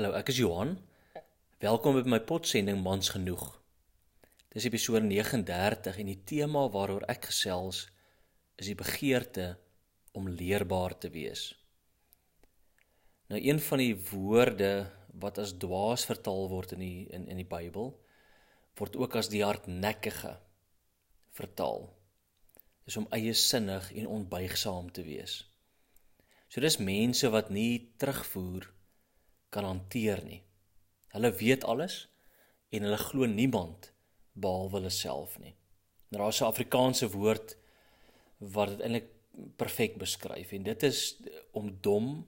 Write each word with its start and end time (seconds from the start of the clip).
Hallo, 0.00 0.14
ek 0.16 0.30
is 0.32 0.38
Johan. 0.40 0.70
Welkom 1.60 1.98
by 1.98 2.08
my 2.08 2.18
potsending 2.24 2.78
Mans 2.80 3.10
genoeg. 3.12 3.42
Dis 4.48 4.64
episode 4.64 5.02
39 5.04 5.98
en 6.00 6.08
die 6.08 6.22
tema 6.24 6.62
waaroor 6.72 7.04
ek 7.12 7.26
gesels 7.28 7.82
is 8.56 8.70
die 8.70 8.76
begeerte 8.80 9.50
om 10.16 10.30
leerbaar 10.38 10.94
te 11.04 11.10
wees. 11.12 11.42
Nou 13.28 13.42
een 13.44 13.60
van 13.66 13.84
die 13.84 13.92
woorde 14.14 14.70
wat 15.20 15.42
as 15.44 15.52
dwaas 15.60 16.08
vertaal 16.08 16.48
word 16.48 16.72
in 16.78 16.86
die 16.86 17.04
in 17.12 17.28
in 17.28 17.44
die 17.44 17.50
Bybel 17.52 17.92
word 18.80 18.96
ook 18.96 19.20
as 19.20 19.28
die 19.28 19.44
hardnekkige 19.44 20.32
vertaal. 21.42 21.90
Dis 22.88 22.96
om 23.04 23.10
eie 23.12 23.36
sinnig 23.36 23.92
en 23.92 24.08
onbuigsaam 24.16 24.88
te 24.96 25.04
wees. 25.04 25.42
So 26.48 26.64
dis 26.64 26.80
mense 26.80 27.36
wat 27.36 27.52
nie 27.52 27.92
terugvoer 28.00 28.72
kan 29.50 29.64
hanteer 29.64 30.22
nie. 30.24 30.42
Hulle 31.14 31.32
weet 31.38 31.64
alles 31.64 32.04
en 32.70 32.86
hulle 32.86 33.00
glo 33.02 33.26
niemand 33.26 33.92
behalwe 34.32 34.78
hulle 34.78 34.92
self 34.94 35.38
nie. 35.38 35.54
Nou 36.10 36.22
daar's 36.22 36.40
'n 36.40 36.50
Afrikaanse 36.50 37.10
woord 37.10 37.56
wat 38.38 38.68
dit 38.68 38.80
eintlik 38.80 39.08
perfek 39.56 39.98
beskryf 39.98 40.52
en 40.52 40.62
dit 40.62 40.82
is 40.82 41.16
om 41.52 41.70
dom 41.80 42.26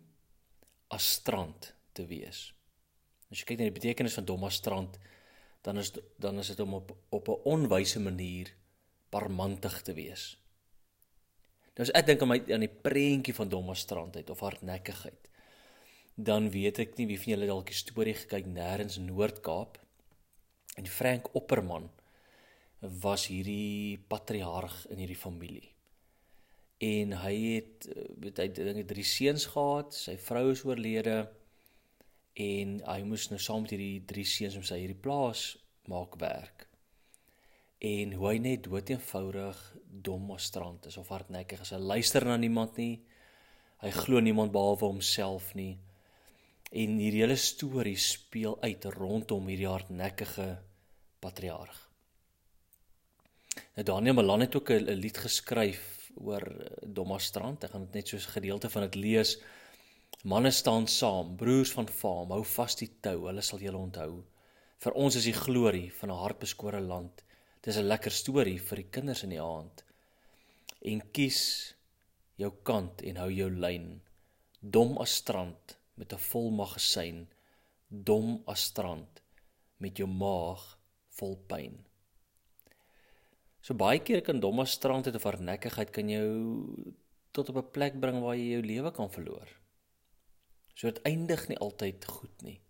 as 0.88 1.12
strand 1.12 1.74
te 1.92 2.06
wees. 2.06 2.52
As 3.30 3.40
jy 3.40 3.44
kyk 3.44 3.58
na 3.58 3.70
die 3.70 3.80
betekenis 3.80 4.14
van 4.14 4.24
dom 4.24 4.44
as 4.44 4.54
strand, 4.60 4.98
dan 5.62 5.78
is 5.78 5.92
dan 6.18 6.38
is 6.38 6.52
dit 6.52 6.60
om 6.60 6.74
op 6.74 6.92
op 7.08 7.28
'n 7.28 7.42
onwyse 7.44 8.00
manier 8.00 8.54
parmantig 9.10 9.82
te 9.82 9.94
wees. 9.94 10.38
Nou 11.74 11.88
as 11.88 11.94
ek 11.96 12.06
dink 12.06 12.22
aan 12.22 12.28
my 12.28 12.40
aan 12.52 12.66
die 12.66 12.80
prentjie 12.82 13.34
van 13.34 13.48
dom 13.48 13.70
as 13.70 13.80
strandheid 13.80 14.30
of 14.30 14.40
hardnekkigheid, 14.40 15.28
dan 16.14 16.50
weet 16.52 16.78
ek 16.82 16.96
nie 16.98 17.06
wie 17.08 17.18
van 17.18 17.34
julle 17.34 17.48
dalk 17.48 17.70
die 17.72 17.78
storie 17.78 18.14
gekyk 18.16 18.48
nêrens 18.50 18.98
Noord-Kaap. 19.00 19.78
En 20.80 20.88
Frank 20.88 21.30
Opperman 21.36 21.90
was 23.02 23.28
hierdie 23.30 24.00
patriarg 24.08 24.74
in 24.90 25.00
hierdie 25.00 25.18
familie. 25.18 25.68
En 26.82 27.14
hy 27.22 27.34
het 27.54 27.86
weet 28.18 28.40
hy 28.42 28.48
dinge 28.56 28.84
drie 28.88 29.06
seuns 29.06 29.46
gehad, 29.52 29.94
sy 29.94 30.16
vrou 30.18 30.48
is 30.50 30.64
oorlede 30.66 31.20
en 32.42 32.80
hy 32.88 32.98
moes 33.06 33.28
nou 33.30 33.38
saam 33.38 33.62
met 33.62 33.76
hierdie 33.76 34.02
drie 34.08 34.26
seuns 34.26 34.56
om 34.58 34.64
sy 34.66 34.80
hierdie 34.80 34.98
plaas 34.98 35.52
maak 35.90 36.16
werk. 36.20 36.66
En 37.82 38.16
hoe 38.18 38.28
hy 38.32 38.36
net 38.42 38.66
dood 38.66 38.90
eenvoudig 38.90 39.62
dom 40.06 40.30
op 40.34 40.42
strand 40.42 40.86
is 40.90 40.98
of 40.98 41.10
hardnekkig 41.12 41.62
is. 41.64 41.72
Hy 41.74 41.80
luister 41.82 42.26
na 42.26 42.36
niemand 42.38 42.78
nie. 42.78 43.00
Hy 43.82 43.90
glo 43.94 44.22
niemand 44.22 44.54
behalwe 44.54 44.86
homself 44.86 45.50
nie. 45.58 45.76
En 46.72 46.94
hierdie 46.96 47.20
hele 47.20 47.36
storie 47.36 47.98
speel 48.00 48.54
uit 48.62 48.84
rondom 48.94 49.48
hierdie 49.50 49.68
hardnekkige 49.68 50.46
patriarg. 51.20 51.80
Nou 53.76 53.84
Daniel 53.84 54.16
Malan 54.16 54.40
het 54.46 54.56
ook 54.56 54.70
'n 54.70 54.96
lied 54.96 55.18
geskryf 55.18 56.10
oor 56.16 56.42
Dommastrand. 56.80 57.64
Ek 57.64 57.70
gaan 57.70 57.84
dit 57.84 57.94
net 57.94 58.08
so 58.08 58.16
'n 58.16 58.32
gedeelte 58.36 58.70
van 58.70 58.82
dit 58.82 58.94
lees. 58.94 59.36
Manne 60.24 60.50
staan 60.50 60.86
saam, 60.86 61.36
broers 61.36 61.72
van 61.72 61.88
faam, 61.88 62.30
hou 62.30 62.44
vas 62.44 62.76
die 62.76 62.90
tou, 63.00 63.26
hulle 63.26 63.42
sal 63.42 63.58
julle 63.58 63.76
onthou. 63.76 64.24
Vir 64.78 64.92
ons 64.92 65.14
is 65.14 65.24
die 65.24 65.40
glorie 65.44 65.92
van 65.92 66.10
'n 66.10 66.22
hartbeskore 66.24 66.80
land. 66.80 67.22
Dis 67.60 67.76
'n 67.76 67.88
lekker 67.88 68.10
storie 68.10 68.58
vir 68.58 68.76
die 68.76 68.90
kinders 68.90 69.22
in 69.22 69.30
die 69.30 69.42
aand. 69.42 69.84
En 70.82 71.10
kies 71.12 71.74
jou 72.36 72.52
kant 72.62 73.02
en 73.02 73.16
hou 73.16 73.30
jou 73.30 73.50
lyn. 73.50 74.00
Dom 74.60 74.98
as 74.98 75.14
strand 75.14 75.76
met 75.94 76.12
'n 76.12 76.24
vol 76.30 76.50
magasyn 76.50 77.28
dom 77.88 78.42
as 78.46 78.62
strand 78.62 79.22
met 79.76 79.96
jou 79.96 80.08
maag 80.08 80.78
vol 81.18 81.36
pyn. 81.46 81.84
So 83.60 83.74
baie 83.74 84.00
keer 84.02 84.22
kan 84.22 84.40
dom 84.40 84.60
as 84.60 84.70
strand 84.70 85.06
het 85.06 85.14
of 85.14 85.22
hardnekkigheid 85.22 85.90
kan 85.90 86.08
jou 86.08 86.30
tot 87.32 87.48
op 87.48 87.56
'n 87.56 87.70
plek 87.70 88.00
bring 88.00 88.20
waar 88.20 88.36
jy 88.36 88.48
jou 88.52 88.62
lewe 88.62 88.90
kan 88.90 89.10
verloor. 89.10 89.48
So 90.74 90.86
dit 90.90 91.02
eindig 91.02 91.48
nie 91.48 91.58
altyd 91.58 92.04
goed 92.04 92.42
nie. 92.42 92.60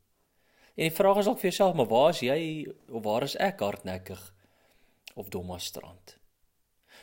En 0.75 0.88
die 0.88 0.97
vraag 0.97 1.19
is 1.19 1.27
ook 1.27 1.38
vir 1.38 1.50
jouself, 1.50 1.75
maar 1.77 1.87
waar 1.87 2.11
is 2.11 2.21
jy 2.21 2.66
of 2.88 3.03
waar 3.03 3.22
is 3.22 3.37
ek 3.37 3.61
hardnekkig 3.61 4.34
of 5.15 5.28
dom 5.28 5.50
as 5.50 5.65
strand? 5.65 6.19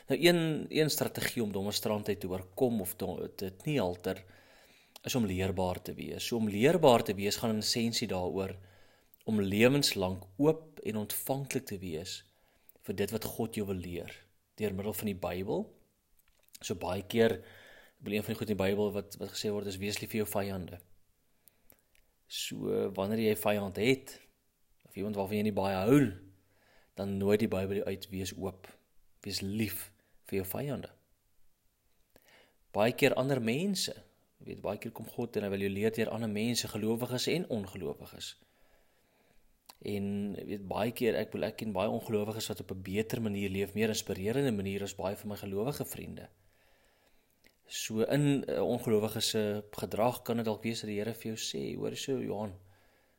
Nou 0.08 0.18
een 0.20 0.66
een 0.68 0.90
strategie 0.90 1.42
om 1.42 1.52
dom 1.52 1.66
as 1.66 1.76
strand 1.76 2.04
te 2.04 2.28
oorkom 2.28 2.80
of 2.80 2.96
dit 3.36 3.64
nie 3.64 3.80
alter 3.80 4.24
is 5.02 5.14
om 5.14 5.26
leerbaar 5.26 5.82
te 5.82 5.94
wees. 5.94 6.26
So 6.26 6.36
om 6.36 6.48
leerbaar 6.48 7.02
te 7.02 7.14
wees 7.14 7.38
gaan 7.40 7.56
in 7.56 7.64
essensie 7.64 8.08
daaroor 8.08 8.56
om 9.24 9.40
lewenslank 9.40 10.24
oop 10.36 10.80
en 10.84 10.96
ontvanklik 11.04 11.66
te 11.68 11.78
wees 11.80 12.20
vir 12.86 12.96
dit 12.96 13.12
wat 13.14 13.28
God 13.36 13.56
jou 13.56 13.66
wil 13.68 13.80
leer 13.80 14.12
deur 14.60 14.74
middel 14.76 14.92
van 14.92 15.08
die 15.08 15.16
Bybel. 15.16 15.62
So 16.60 16.76
baie 16.76 17.04
keer 17.08 17.38
wil 18.04 18.16
een 18.16 18.24
van 18.24 18.34
die 18.34 18.38
goed 18.38 18.50
in 18.50 18.56
die 18.56 18.64
Bybel 18.64 18.92
wat 18.92 19.16
wat 19.20 19.32
gesê 19.32 19.52
word 19.52 19.70
is 19.70 19.80
wees 19.80 20.00
lief 20.00 20.12
vir 20.12 20.22
jou 20.22 20.28
vyande. 20.28 20.80
So 22.28 22.90
wanneer 22.96 23.24
jy 23.24 23.32
'n 23.32 23.44
vyand 23.44 23.76
het 23.76 24.20
of 24.84 24.96
iemand 24.96 25.16
waarvan 25.16 25.36
jy 25.36 25.42
nie 25.42 25.60
baie 25.62 25.76
hou, 25.76 26.12
dan 26.94 27.16
nooi 27.18 27.36
die 27.38 27.48
Bybel 27.48 27.76
jou 27.76 27.86
uit 27.86 28.10
wees 28.10 28.32
oop. 28.36 28.68
Wees 29.22 29.40
lief 29.40 29.92
vir 30.26 30.42
jou 30.42 30.46
vyande. 30.46 30.90
Baie 32.72 32.92
keer 32.92 33.14
ander 33.14 33.40
mense 33.40 33.94
Jy 34.40 34.46
weet 34.46 34.60
baie 34.64 34.78
keer 34.80 34.92
kom 34.96 35.08
God 35.08 35.36
en 35.36 35.44
hy 35.44 35.50
wil 35.52 35.64
jou 35.66 35.72
leer 35.72 35.92
deur 35.92 36.10
ander 36.14 36.30
mense, 36.32 36.68
gelowiges 36.68 37.26
en 37.28 37.48
ongelowiges. 37.56 38.30
En 39.92 40.06
jy 40.36 40.46
weet 40.48 40.68
baie 40.68 40.92
keer 40.96 41.16
ek 41.20 41.34
wil 41.36 41.44
ek 41.48 41.64
en 41.64 41.74
baie 41.76 41.92
ongelowiges 41.92 42.48
wat 42.52 42.62
op 42.64 42.72
'n 42.72 42.82
beter 42.82 43.20
manier 43.20 43.52
leef, 43.52 43.74
meer 43.74 43.92
inspirerende 43.92 44.52
manier 44.52 44.82
as 44.82 44.96
baie 44.96 45.16
van 45.16 45.28
my 45.28 45.36
gelowige 45.36 45.84
vriende. 45.84 46.28
So 47.66 48.02
in 48.02 48.24
'n 48.40 48.50
uh, 48.50 48.62
ongelowige 48.64 49.20
se 49.20 49.64
gedrag 49.70 50.22
kan 50.22 50.36
dit 50.36 50.44
dalk 50.44 50.62
wees 50.62 50.80
dat 50.80 50.90
die 50.90 50.98
Here 50.98 51.14
vir 51.14 51.32
jou 51.32 51.36
sê, 51.36 51.76
hoor 51.76 51.96
so 51.96 52.18
Johan, 52.18 52.54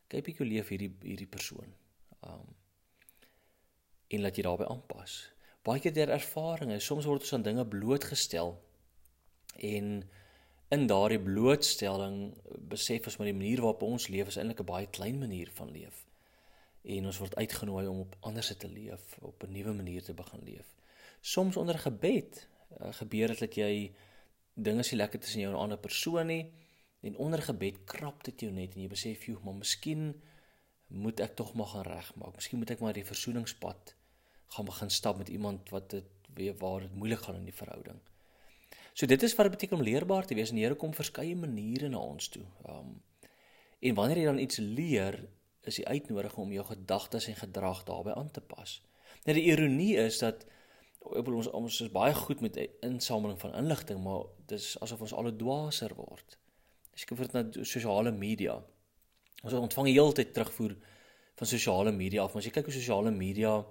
kyk 0.08 0.26
bietjie 0.26 0.44
hoe 0.44 0.54
leef 0.54 0.68
hierdie 0.68 0.94
hierdie 1.02 1.28
persoon. 1.28 1.74
Um 2.22 2.50
en 4.12 4.22
laat 4.22 4.36
jy 4.36 4.44
daarbey 4.44 4.68
aanpas. 4.68 5.32
Baie 5.64 5.80
keer 5.80 5.94
deur 5.94 6.10
ervarings, 6.10 6.86
soms 6.86 7.06
word 7.06 7.22
ons 7.22 7.34
aan 7.34 7.46
dinge 7.46 7.66
blootgestel 7.68 8.58
en 9.56 10.10
in 10.72 10.86
daardie 10.88 11.20
blootstelling 11.20 12.32
besef 12.72 13.08
ons 13.10 13.18
maar 13.20 13.28
die 13.28 13.36
manier 13.36 13.60
waarop 13.64 13.82
ons 13.84 14.08
leef 14.14 14.30
is 14.32 14.38
eintlik 14.40 14.62
'n 14.64 14.70
baie 14.70 14.88
klein 14.88 15.18
manier 15.20 15.50
van 15.58 15.72
leef. 15.72 16.06
En 16.82 17.06
ons 17.06 17.18
word 17.18 17.36
uitgenooi 17.36 17.88
om 17.88 18.00
op 18.00 18.16
anders 18.20 18.54
te 18.58 18.70
leef, 18.70 19.18
op 19.20 19.44
'n 19.44 19.52
nuwe 19.52 19.74
manier 19.74 20.04
te 20.04 20.14
begin 20.14 20.44
leef. 20.44 20.76
Soms 21.22 21.58
onder 21.58 21.80
gebed 21.80 22.48
uh, 22.82 22.94
gebeur 22.94 23.28
dit 23.28 23.40
dat 23.40 23.56
jy 23.56 23.92
dinge 24.54 24.84
sien 24.84 24.98
lekker 24.98 25.20
tussen 25.20 25.42
jou 25.42 25.52
en 25.52 25.58
'n 25.58 25.64
ander 25.64 25.78
persoon 25.78 26.28
nie 26.28 26.52
en 27.02 27.18
onder 27.18 27.42
gebed 27.42 27.84
krap 27.84 28.24
dit 28.24 28.40
jou 28.40 28.52
net 28.52 28.76
en 28.76 28.82
jy 28.82 28.88
besef 28.88 29.28
jy 29.28 29.36
maar 29.44 29.56
miskien 29.56 30.22
moet 30.88 31.20
ek 31.20 31.36
tog 31.36 31.54
maar 31.54 31.68
gaan 31.68 31.84
regmaak. 31.84 32.36
Miskien 32.36 32.60
moet 32.60 32.72
ek 32.72 32.80
maar 32.80 32.94
die 32.94 33.06
versoeningspad 33.06 33.96
gaan 34.48 34.66
begin 34.66 34.90
stap 34.90 35.18
met 35.18 35.30
iemand 35.30 35.70
wat 35.70 35.90
dit 35.90 36.06
weet 36.34 36.60
waar 36.60 36.80
dit 36.80 36.96
moeilik 36.96 37.20
gaan 37.20 37.36
in 37.36 37.46
die 37.46 37.60
verhouding. 37.60 38.00
So 38.94 39.08
dit 39.08 39.24
is 39.24 39.36
wat 39.36 39.48
dit 39.48 39.56
beteken 39.56 39.78
om 39.78 39.84
leerbaar 39.84 40.26
te 40.26 40.36
wees 40.36 40.50
en 40.50 40.60
die 40.60 40.66
Here 40.66 40.76
kom 40.76 40.94
verskeie 40.94 41.36
maniere 41.36 41.90
na 41.90 42.00
ons 42.00 42.30
toe. 42.30 42.46
Um 42.68 43.00
en 43.82 43.96
wanneer 43.98 44.20
jy 44.20 44.26
dan 44.28 44.38
iets 44.38 44.60
leer, 44.62 45.16
is 45.66 45.80
die 45.80 45.88
uitnodiging 45.88 46.44
om 46.44 46.52
jou 46.54 46.66
gedagtes 46.68 47.26
en 47.28 47.38
gedrag 47.40 47.80
daarbey 47.88 48.14
aan 48.14 48.30
te 48.32 48.42
pas. 48.42 48.76
Nou 49.26 49.34
die 49.34 49.48
ironie 49.50 49.96
is 49.98 50.20
dat 50.22 50.46
bedoel 51.02 51.40
ons 51.40 51.50
ons 51.58 51.80
is 51.82 51.90
baie 51.94 52.14
goed 52.14 52.44
met 52.46 52.60
insameling 52.86 53.40
van 53.42 53.56
inligting, 53.58 54.04
maar 54.04 54.28
dis 54.52 54.76
asof 54.86 55.02
ons 55.02 55.14
al 55.14 55.32
'n 55.32 55.38
dwaaser 55.38 55.96
word. 55.96 56.38
As 56.94 57.02
jy 57.02 57.16
kyk 57.16 57.34
na 57.34 57.64
sosiale 57.64 58.12
media. 58.12 58.62
Ons 59.44 59.54
ontvang 59.54 59.88
heeltyd 59.88 60.34
terugvoer 60.34 60.76
van 61.36 61.48
sosiale 61.48 61.92
media 61.92 62.24
af, 62.24 62.34
jy 62.34 62.52
kyk 62.52 62.66
hoe 62.66 62.74
sosiale 62.74 63.12
media 63.12 63.66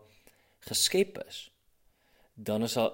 geskep 0.67 1.19
is, 1.29 1.51
dan 2.35 2.63
is 2.63 2.75
daar 2.75 2.91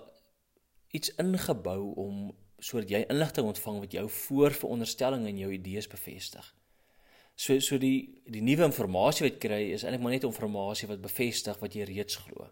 iets 0.91 1.15
ingebou 1.23 1.95
om 1.95 2.35
sodat 2.59 2.91
jy 2.91 3.03
inligting 3.13 3.47
ontvang 3.47 3.81
wat 3.85 3.93
jou 3.93 4.07
voorveronderstellings 4.09 5.29
en 5.29 5.39
jou 5.39 5.51
idees 5.53 5.89
bevestig. 5.89 6.47
So 7.37 7.59
so 7.61 7.79
die 7.79 8.23
die 8.33 8.41
nuwe 8.41 8.65
inligting 8.65 9.27
wat 9.27 9.41
kry 9.41 9.61
is 9.75 9.85
eintlik 9.85 10.03
maar 10.05 10.15
net 10.17 10.25
inligting 10.25 10.89
wat 10.89 11.03
bevestig 11.05 11.59
wat 11.61 11.75
jy 11.77 11.85
reeds 11.89 12.17
glo. 12.25 12.49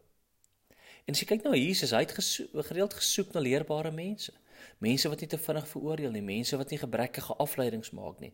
En 1.05 1.17
as 1.17 1.21
jy 1.21 1.29
kyk 1.29 1.45
na 1.45 1.57
Jesus, 1.57 1.93
hy 1.93 2.01
het 2.05 2.15
gesoek, 2.17 2.53
gereeld 2.69 2.97
gesoek 2.97 3.35
na 3.35 3.43
leerbare 3.45 3.93
mense. 3.93 4.33
Mense 4.81 5.09
wat 5.13 5.21
nie 5.21 5.29
te 5.29 5.41
vinnig 5.41 5.67
veroordeel 5.69 6.15
nie, 6.15 6.25
mense 6.25 6.57
wat 6.57 6.73
nie 6.73 6.81
gebrekkige 6.81 7.37
afleidings 7.41 7.93
maak 7.97 8.21
nie. 8.25 8.33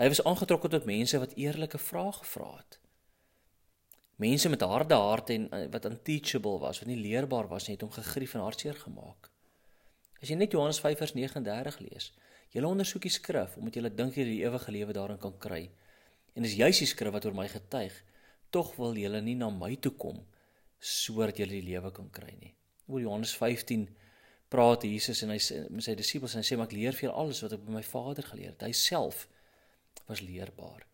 Hy 0.00 0.08
was 0.10 0.22
aangetrokke 0.26 0.70
tot 0.72 0.88
mense 0.88 1.18
wat 1.22 1.36
eerlike 1.38 1.78
vrae 1.78 2.12
gevra 2.18 2.48
het. 2.56 2.79
Mense 4.20 4.50
met 4.52 4.60
harde 4.60 4.96
harte 5.00 5.32
en 5.32 5.70
wat 5.72 5.86
unteachable 5.88 6.58
was, 6.60 6.82
wat 6.82 6.88
nie 6.90 6.98
leerbaar 7.00 7.48
was 7.48 7.66
nie, 7.66 7.76
het 7.78 7.84
hom 7.86 7.92
gegrief 7.94 8.34
en 8.36 8.44
hartseer 8.44 8.76
gemaak. 8.76 9.30
As 10.20 10.28
jy 10.28 10.36
net 10.36 10.52
Johannes 10.52 10.80
5 10.84 10.98
vers 11.00 11.14
39 11.16 11.78
lees, 11.86 12.10
jy 12.52 12.62
ondersoek 12.66 13.06
die 13.06 13.14
skrif 13.14 13.56
omdat 13.56 13.78
jy 13.78 13.92
dink 13.96 14.18
jy 14.18 14.26
die 14.28 14.42
ewige 14.42 14.74
lewe 14.74 14.96
daarin 14.96 15.20
kan 15.22 15.38
kry. 15.40 15.62
En 16.36 16.44
dis 16.44 16.58
juis 16.58 16.82
die 16.82 16.88
skrif 16.90 17.14
wat 17.14 17.24
oor 17.24 17.38
my 17.38 17.46
getuig. 17.48 17.96
Tog 18.52 18.74
wil 18.76 18.98
julle 18.98 19.22
nie 19.24 19.38
na 19.38 19.48
my 19.54 19.72
toe 19.80 19.94
kom 19.96 20.20
sodat 20.80 21.40
julle 21.40 21.56
die 21.56 21.68
lewe 21.70 21.92
kan 21.92 22.08
kry 22.12 22.34
nie. 22.40 22.52
Oor 22.88 23.00
Johannes 23.04 23.32
15 23.36 23.88
praat 24.52 24.84
Jesus 24.88 25.24
en 25.24 25.32
hy 25.32 25.40
met 25.70 25.86
sy 25.86 25.96
disippels 25.96 26.34
en 26.34 26.42
hy 26.42 26.48
sê 26.48 26.58
maar 26.58 26.68
ek 26.68 26.76
leer 26.76 26.96
vir 26.96 27.08
julle 27.08 27.20
alles 27.24 27.40
wat 27.44 27.56
ek 27.56 27.64
by 27.64 27.78
my 27.78 27.84
Vader 27.86 28.28
geleer 28.34 28.52
het. 28.52 28.68
Hy 28.68 28.76
self 28.76 29.26
was 30.08 30.24
leerbaar. 30.24 30.89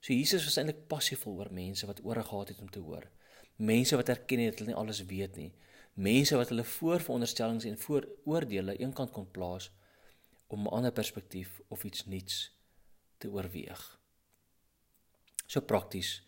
So 0.00 0.12
Jesus 0.12 0.44
was 0.44 0.56
eintlik 0.56 0.86
passievol 0.86 1.38
oor 1.40 1.52
mense 1.52 1.86
wat 1.86 2.02
ore 2.02 2.22
gehad 2.22 2.48
het 2.48 2.60
om 2.60 2.70
te 2.70 2.80
hoor. 2.80 3.10
Mense 3.56 3.96
wat 3.96 4.08
erken 4.08 4.38
het 4.38 4.50
dat 4.50 4.58
hulle 4.58 4.74
nie 4.74 4.80
alles 4.80 5.04
weet 5.04 5.36
nie. 5.36 5.52
Mense 5.94 6.36
wat 6.36 6.48
hulle 6.52 6.64
voorveronderstellings 6.64 7.64
en 7.64 7.78
vooroordeele 7.78 8.76
eenkant 8.76 9.10
kon 9.10 9.30
plaas 9.30 9.70
om 10.46 10.60
'n 10.62 10.74
ander 10.78 10.92
perspektief 10.92 11.60
of 11.68 11.84
iets 11.84 12.06
nuuts 12.06 12.52
te 13.18 13.30
oorweeg. 13.30 13.98
So 15.46 15.60
prakties. 15.60 16.22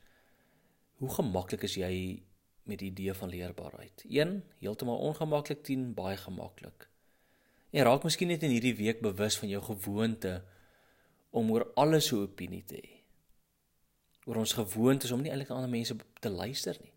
Hoe 0.99 1.11
gemaklik 1.11 1.63
is 1.63 1.75
jy 1.75 2.23
met 2.63 2.79
die 2.79 2.91
idee 2.91 3.15
van 3.15 3.29
leerbaarheid? 3.29 4.05
1 4.09 4.45
heeltemal 4.59 4.99
ongemaklik, 4.99 5.63
10 5.63 5.95
baie 5.95 6.17
gemaklik. 6.17 6.89
En 7.71 7.85
raak 7.85 8.03
miskien 8.03 8.29
net 8.29 8.43
in 8.43 8.51
hierdie 8.51 8.77
week 8.77 9.01
bewus 9.01 9.39
van 9.39 9.49
jou 9.49 9.63
gewoonte 9.63 10.45
om 11.31 11.51
oor 11.51 11.71
alles 11.75 12.13
'n 12.13 12.17
opinie 12.17 12.65
te 12.65 12.75
hê. 12.75 12.98
Oor 14.29 14.43
ons 14.43 14.53
gewoontes 14.53 15.13
om 15.15 15.23
nie 15.25 15.31
eintlik 15.33 15.51
aan 15.51 15.63
ander 15.63 15.73
mense 15.73 15.97
te 16.21 16.29
luister 16.29 16.77
nie, 16.83 16.93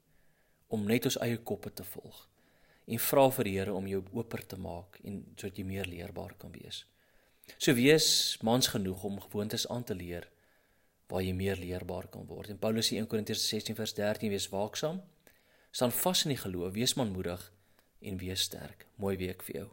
om 0.68 0.84
net 0.88 1.08
ons 1.08 1.18
eie 1.24 1.40
koppe 1.48 1.72
te 1.72 1.86
volg. 1.94 2.26
En 2.92 3.00
vra 3.00 3.24
vir 3.32 3.48
die 3.48 3.54
Here 3.56 3.76
om 3.78 3.88
jou 3.88 4.02
oper 4.20 4.44
te 4.44 4.60
maak 4.60 5.00
en 5.08 5.22
sodat 5.38 5.62
jy 5.62 5.66
meer 5.70 5.88
leerbaar 5.88 6.36
kan 6.42 6.52
wees. 6.52 6.84
So 7.58 7.76
wees 7.78 8.38
mans 8.44 8.68
genoeg 8.74 9.04
om 9.08 9.20
gewoontes 9.24 9.68
aan 9.72 9.88
te 9.88 9.96
leer 9.96 10.28
waar 11.12 11.24
jy 11.24 11.34
meer 11.36 11.60
leerbaar 11.60 12.08
kan 12.12 12.28
word. 12.28 12.52
En 12.52 12.60
Paulus 12.60 12.92
sê 12.92 13.00
1 13.00 13.08
Korintiërs 13.12 13.48
16 13.48 13.80
vers 13.80 13.96
13 13.96 14.32
wees 14.32 14.48
waaksaam, 14.52 15.02
staan 15.72 15.92
vas 16.04 16.24
in 16.26 16.36
die 16.36 16.40
geloof, 16.40 16.74
wees 16.76 16.96
manmoedig 17.00 17.52
en 18.00 18.20
wees 18.20 18.48
sterk. 18.48 18.88
Mooi 18.96 19.18
week 19.20 19.44
vir 19.48 19.64
jou. 19.64 19.70